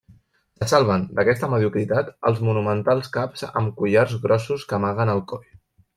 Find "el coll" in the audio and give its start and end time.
5.15-5.47